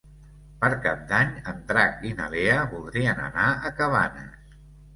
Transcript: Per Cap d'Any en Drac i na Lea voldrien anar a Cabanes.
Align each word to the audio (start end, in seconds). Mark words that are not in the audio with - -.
Per 0.61 0.69
Cap 0.85 1.03
d'Any 1.11 1.35
en 1.51 1.59
Drac 1.73 2.01
i 2.11 2.15
na 2.23 2.31
Lea 2.37 2.57
voldrien 2.73 3.25
anar 3.29 3.47
a 3.71 3.75
Cabanes. 3.83 4.61